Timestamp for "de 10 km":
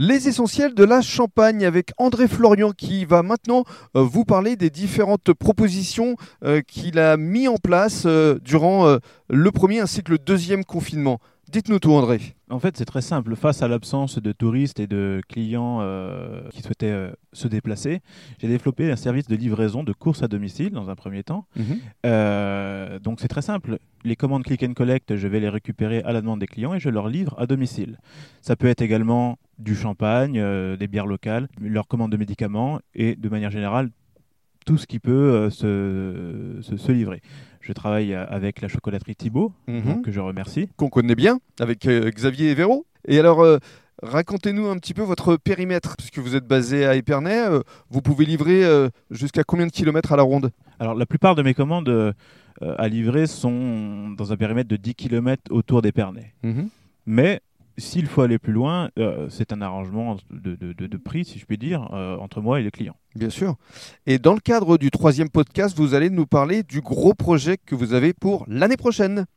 54.68-55.42